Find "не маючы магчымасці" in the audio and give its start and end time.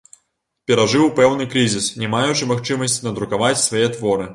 2.05-3.09